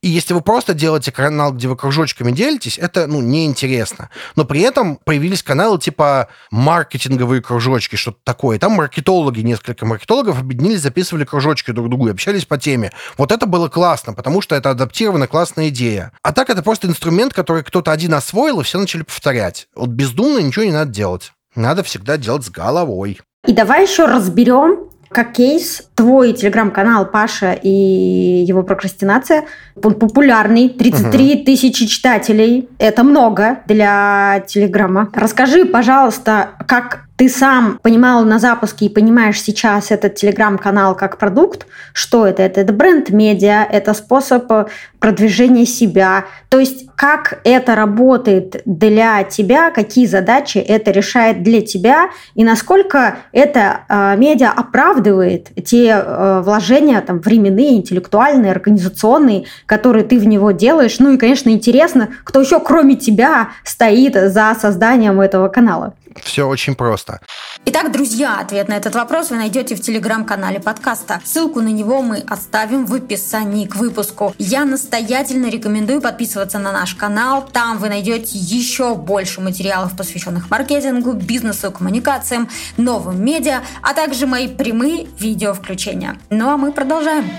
[0.02, 4.10] И если вы просто делаете канал, где вы кружочками делитесь, это, ну, неинтересно.
[4.36, 8.58] Но при этом появились каналы типа маркетинговые кружочки, что-то такое.
[8.58, 12.92] Там маркетологи, несколько маркетологов объединились, записывали кружочки друг другу и общались по теме.
[13.18, 16.12] Вот это было классно, потому что это адаптирована классная идея.
[16.24, 19.68] А так это просто инструмент, который кто-то один освоил, и все начали повторять.
[19.76, 21.32] Вот бездумно ничего не надо делать.
[21.54, 23.20] Надо всегда делать с головой.
[23.46, 29.46] И давай еще разберем, как кейс, твой телеграм-канал Паша и его прокрастинация,
[29.84, 31.46] он популярный, 33 угу.
[31.46, 32.70] тысячи читателей.
[32.80, 35.10] Это много для телеграма.
[35.14, 41.68] Расскажи, пожалуйста, как ты сам понимал на запуске и понимаешь сейчас этот телеграм-канал как продукт,
[41.94, 42.42] что это?
[42.42, 44.66] Это, это бренд-медиа, это способ э,
[44.98, 46.26] продвижения себя.
[46.50, 53.18] То есть как это работает для тебя, какие задачи это решает для тебя и насколько
[53.34, 60.50] это э, медиа оправдывает те э, вложения там, временные, интеллектуальные, организационные, которые ты в него
[60.50, 60.98] делаешь.
[60.98, 65.94] Ну и, конечно, интересно, кто еще кроме тебя стоит за созданием этого канала.
[66.24, 67.22] Все очень просто.
[67.66, 71.22] Итак, друзья, ответ на этот вопрос вы найдете в телеграм-канале подкаста.
[71.24, 74.34] Ссылку на него мы оставим в описании к выпуску.
[74.38, 77.48] Я настоятельно рекомендую подписываться на наш канал.
[77.52, 84.48] Там вы найдете еще больше материалов, посвященных маркетингу, бизнесу, коммуникациям, новым медиа, а также мои
[84.48, 86.18] прямые видео включения.
[86.30, 87.30] Ну а мы продолжаем.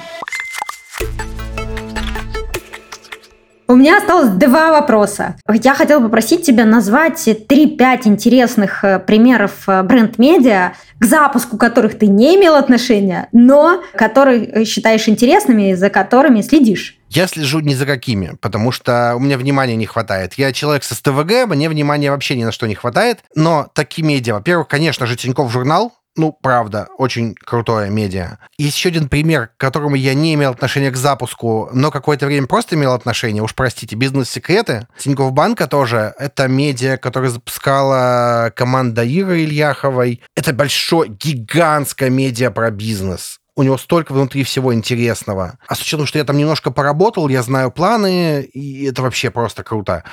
[3.73, 5.35] У меня осталось два вопроса.
[5.49, 12.07] Я хотела попросить тебя назвать 3-5 интересных э, примеров э, бренд-медиа, к запуску которых ты
[12.07, 16.99] не имел отношения, но которые э, считаешь интересными и за которыми следишь.
[17.09, 20.35] Я слежу ни за какими, потому что у меня внимания не хватает.
[20.35, 23.21] Я человек со СТВГ, мне внимания вообще ни на что не хватает.
[23.35, 28.39] Но такие медиа, во-первых, конечно же, Тинькофф журнал, ну, правда, очень крутое медиа.
[28.59, 32.47] Есть еще один пример, к которому я не имел отношения к запуску, но какое-то время
[32.47, 33.43] просто имел отношение.
[33.43, 34.87] Уж простите, бизнес-секреты.
[34.99, 36.15] Тинькофф Банка тоже.
[36.19, 40.23] Это медиа, которое запускала команда Иры Ильяховой.
[40.37, 45.59] Это большое, гигантское медиа про бизнес у него столько внутри всего интересного.
[45.69, 49.63] А с учетом, что я там немножко поработал, я знаю планы, и это вообще просто
[49.63, 50.05] круто.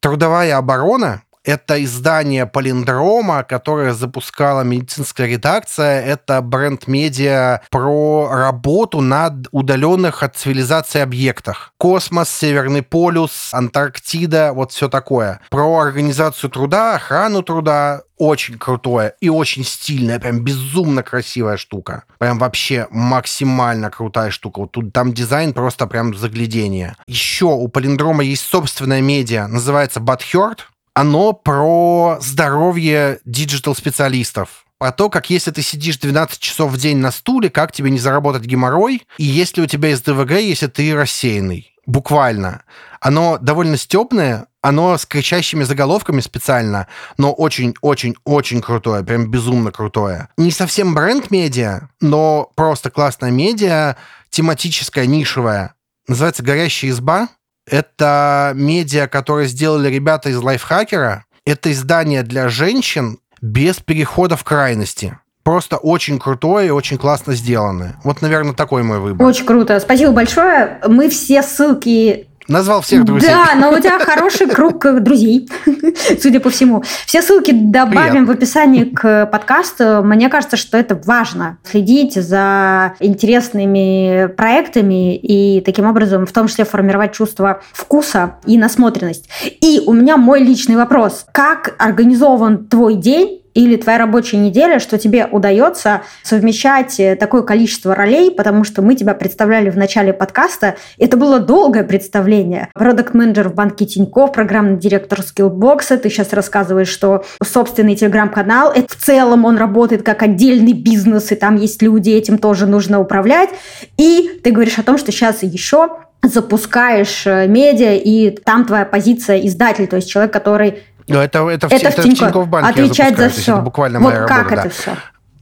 [0.00, 6.04] Трудовая оборона Это издание Палиндрома, которое запускала медицинская редакция.
[6.04, 11.72] Это бренд-медиа про работу на удаленных от цивилизации объектах.
[11.78, 15.40] Космос, Северный полюс, Антарктида, вот все такое.
[15.48, 22.04] Про организацию труда, охрану труда, очень крутое и очень стильное, прям безумно красивая штука.
[22.18, 24.60] Прям вообще максимально крутая штука.
[24.60, 26.96] Вот тут там дизайн просто прям заглядение.
[27.06, 30.60] Еще у Палиндрома есть собственная медиа, называется Butthurt.
[30.96, 37.10] Оно про здоровье digital-специалистов про то, как если ты сидишь 12 часов в день на
[37.10, 41.74] стуле, как тебе не заработать геморрой, и если у тебя есть СДВГ, если ты рассеянный.
[41.84, 42.62] Буквально.
[42.98, 46.86] Оно довольно стебное, оно с кричащими заголовками специально,
[47.18, 50.30] но очень-очень-очень крутое, прям безумно крутое.
[50.38, 53.96] Не совсем бренд-медиа, но просто классная медиа,
[54.30, 55.74] тематическая, нишевая.
[56.08, 57.28] Называется «Горящая изба».
[57.68, 61.24] Это медиа, которое сделали ребята из лайфхакера.
[61.44, 67.94] Это издание для женщин без перехода в крайности просто очень крутое и очень классно сделанное.
[68.02, 69.24] Вот, наверное, такой мой выбор.
[69.24, 69.78] Очень круто.
[69.78, 70.80] Спасибо большое.
[70.88, 73.30] Мы все ссылки Назвал всех друзей.
[73.30, 75.48] Да, но у тебя хороший круг друзей,
[76.20, 76.82] судя по всему.
[77.06, 78.28] Все ссылки добавим Привет.
[78.28, 80.02] в описании к подкасту.
[80.04, 81.58] Мне кажется, что это важно.
[81.64, 89.28] Следить за интересными проектами и таким образом в том числе формировать чувство вкуса и насмотренность.
[89.60, 91.26] И у меня мой личный вопрос.
[91.32, 97.94] Как организован твой день или твоя рабочая неделя, что тебе удается совмещать э, такое количество
[97.94, 100.76] ролей, потому что мы тебя представляли в начале подкаста.
[100.98, 102.68] Это было долгое представление.
[102.74, 105.96] Продукт-менеджер в банке Тинькофф, программный директор Skillbox.
[105.96, 111.34] Ты сейчас рассказываешь, что собственный телеграм-канал, это в целом он работает как отдельный бизнес, и
[111.34, 113.48] там есть люди, этим тоже нужно управлять.
[113.96, 115.88] И ты говоришь о том, что сейчас еще
[116.22, 121.66] запускаешь э, медиа, и там твоя позиция издатель, то есть человек, который но это, это,
[121.66, 123.52] это, в, это в Тинькофф, Тинькофф банке Отвечать за все.
[123.52, 124.70] Это буквально вот моя как работа, это да.
[124.70, 124.96] все?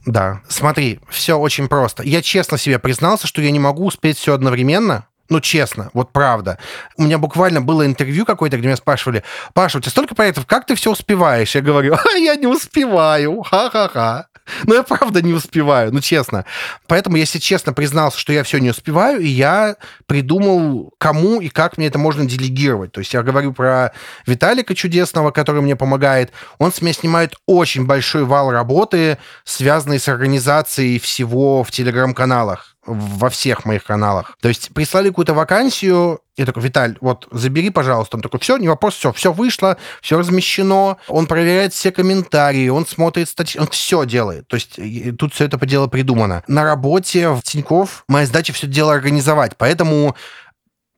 [0.05, 0.41] Да.
[0.47, 2.03] Смотри, все очень просто.
[2.03, 5.07] Я честно себе признался, что я не могу успеть все одновременно.
[5.27, 6.59] Ну, честно, вот правда.
[6.97, 9.23] У меня буквально было интервью какое-то, где меня спрашивали,
[9.53, 11.55] Паша, у тебя столько проектов, как ты все успеваешь?
[11.55, 14.27] Я говорю, а я не успеваю, ха-ха-ха.
[14.63, 16.45] Но я правда не успеваю, ну честно.
[16.87, 21.77] Поэтому, если честно, признался, что я все не успеваю, и я придумал, кому и как
[21.77, 22.91] мне это можно делегировать.
[22.91, 23.91] То есть я говорю про
[24.25, 26.31] Виталика Чудесного, который мне помогает.
[26.59, 33.29] Он с меня снимает очень большой вал работы, связанный с организацией всего в телеграм-каналах во
[33.29, 34.37] всех моих каналах.
[34.41, 38.17] То есть прислали какую-то вакансию, я такой, Виталь, вот забери, пожалуйста.
[38.17, 40.97] Он такой, все, не вопрос, все, все вышло, все размещено.
[41.07, 44.47] Он проверяет все комментарии, он смотрит статьи, он все делает.
[44.47, 44.79] То есть
[45.17, 46.43] тут все это по делу придумано.
[46.47, 50.15] На работе в Тинькофф моя задача все дело организовать, поэтому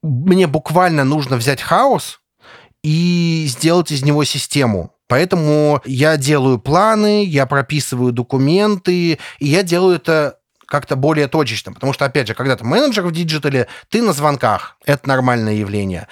[0.03, 2.19] мне буквально нужно взять хаос
[2.83, 4.93] и сделать из него систему.
[5.07, 11.73] Поэтому я делаю планы, я прописываю документы, и я делаю это как-то более точечно.
[11.73, 14.77] Потому что, опять же, когда ты менеджер в диджитале, ты на звонках.
[14.85, 16.07] Это нормальное явление.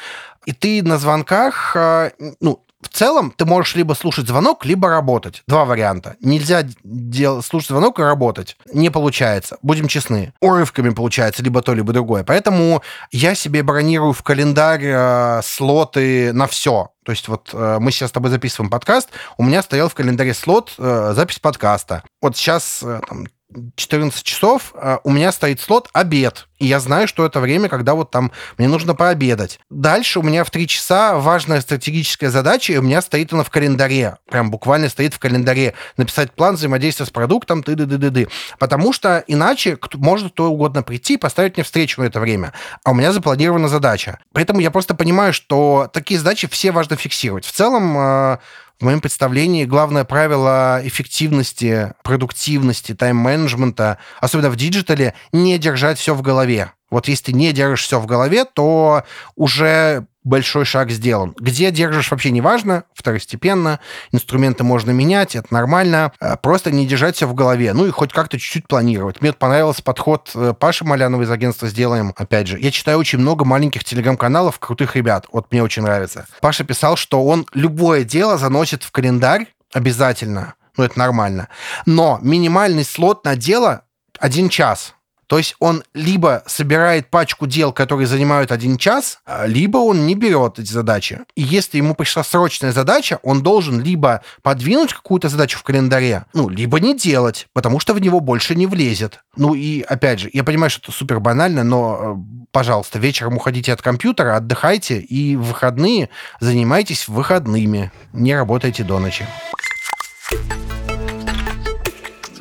[0.46, 5.44] И ты на звонках, а, ну, в целом ты можешь либо слушать звонок, либо работать.
[5.48, 6.16] Два варианта.
[6.22, 7.42] Нельзя дел...
[7.42, 8.58] слушать звонок и работать.
[8.72, 9.58] Не получается.
[9.64, 10.34] Будем честны.
[10.40, 12.24] Урывками получается либо то, либо другое.
[12.24, 16.92] Поэтому я себе бронирую в календарь э, слоты на все.
[17.04, 20.34] То есть вот э, мы сейчас с тобой записываем подкаст, у меня стоял в календаре
[20.34, 22.04] слот э, запись подкаста.
[22.22, 23.28] Вот сейчас э, там,
[23.76, 26.48] 14 часов а, у меня стоит слот обед.
[26.58, 29.60] И я знаю, что это время, когда вот там мне нужно пообедать.
[29.70, 33.50] Дальше у меня в 3 часа важная стратегическая задача, и у меня стоит она в
[33.50, 34.18] календаре.
[34.30, 35.74] Прям буквально стоит в календаре.
[35.98, 40.50] Написать план взаимодействия с продуктом, ты ды ды ды ды Потому что иначе может кто
[40.50, 42.54] угодно прийти и поставить мне встречу в это время.
[42.84, 44.20] А у меня запланирована задача.
[44.34, 47.46] Поэтому я просто понимаю, что такие задачи все важно фиксировать.
[47.46, 48.40] В целом, а,
[48.80, 56.22] в моем представлении главное правило эффективности, продуктивности, тайм-менеджмента, особенно в диджитале, не держать все в
[56.22, 56.72] голове.
[56.90, 59.04] Вот если ты не держишь все в голове, то
[59.36, 61.34] уже большой шаг сделан.
[61.40, 63.80] Где держишь, вообще не важно, второстепенно.
[64.12, 66.12] Инструменты можно менять, это нормально.
[66.20, 67.72] Э, просто не держать все в голове.
[67.74, 69.22] Ну и хоть как-то чуть-чуть планировать.
[69.22, 72.14] Мне понравился подход э, Паши Маляновой из агентства «Сделаем».
[72.18, 75.28] Опять же, я читаю очень много маленьких телеграм-каналов крутых ребят.
[75.32, 76.26] Вот мне очень нравится.
[76.42, 80.56] Паша писал, что он любое дело заносит в календарь обязательно.
[80.78, 81.48] Ну, это нормально.
[81.86, 83.84] Но минимальный слот на дело
[84.20, 84.96] один час.
[85.28, 90.16] То есть он либо собирает пачку дел, которые занимают один час, а, либо он не
[90.16, 91.22] берет эти задачи.
[91.36, 96.50] И если ему пришла срочная задача, он должен либо подвинуть какую-то задачу в календаре, ну,
[96.50, 99.20] либо не делать, потому что в него больше не влезет.
[99.36, 103.74] Ну и, опять же, я понимаю, что это супер банально, но, э, пожалуйста, вечером уходите
[103.74, 107.92] от компьютера, отдыхайте, и в выходные занимайтесь выходными.
[108.14, 109.26] Не работайте до ночи.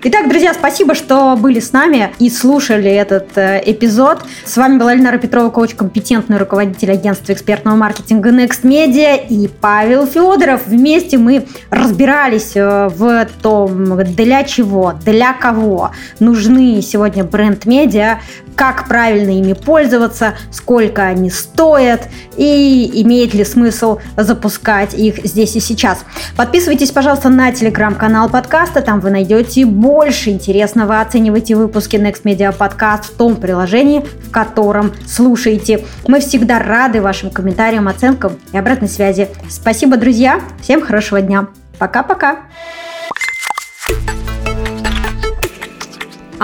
[0.06, 4.18] Итак, друзья, спасибо, что были с нами и слушали этот э, эпизод.
[4.44, 10.06] С вами была Эльнара Петрова, коуч, компетентный руководитель агентства экспертного маркетинга Next Media и Павел
[10.06, 10.66] Федоров.
[10.66, 18.18] Вместе мы разбирались э, в том, для чего, для кого нужны сегодня бренд-медиа,
[18.56, 25.60] как правильно ими пользоваться, сколько они стоят и имеет ли смысл запускать их здесь и
[25.60, 26.04] сейчас.
[26.36, 31.00] Подписывайтесь, пожалуйста, на телеграм-канал подкаста, там вы найдете больше интересного.
[31.00, 35.84] Оценивайте выпуски Next Media Podcast в том приложении, в котором слушаете.
[36.06, 39.28] Мы всегда рады вашим комментариям, оценкам и обратной связи.
[39.48, 40.40] Спасибо, друзья.
[40.60, 41.48] Всем хорошего дня.
[41.78, 42.40] Пока-пока.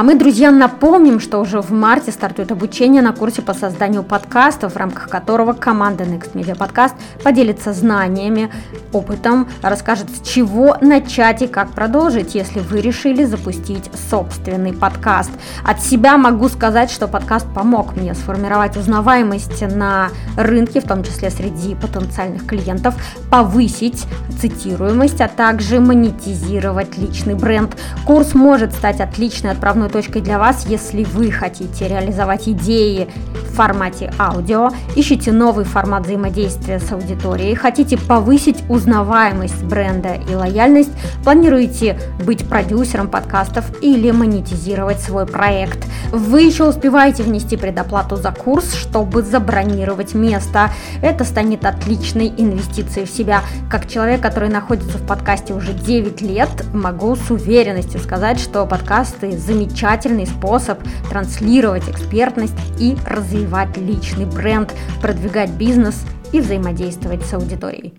[0.00, 4.72] А мы, друзья, напомним, что уже в марте стартует обучение на курсе по созданию подкастов,
[4.72, 8.50] в рамках которого команда Next Media Podcast поделится знаниями,
[8.94, 15.32] опытом, расскажет, с чего начать и как продолжить, если вы решили запустить собственный подкаст.
[15.66, 21.28] От себя могу сказать, что подкаст помог мне сформировать узнаваемость на рынке, в том числе
[21.28, 22.94] среди потенциальных клиентов,
[23.30, 24.06] повысить
[24.40, 27.76] цитируемость, а также монетизировать личный бренд.
[28.06, 34.12] Курс может стать отличной отправной точкой для вас, если вы хотите реализовать идеи в формате
[34.18, 40.90] аудио, ищете новый формат взаимодействия с аудиторией, хотите повысить узнаваемость бренда и лояльность,
[41.24, 45.86] планируете быть продюсером подкастов или монетизировать свой проект.
[46.12, 50.70] Вы еще успеваете внести предоплату за курс, чтобы забронировать место.
[51.02, 53.42] Это станет отличной инвестицией в себя.
[53.70, 59.36] Как человек, который находится в подкасте уже 9 лет, могу с уверенностью сказать, что подкасты
[59.36, 67.94] замечательные замечательный способ транслировать экспертность и развивать личный бренд, продвигать бизнес и взаимодействовать с аудиторией.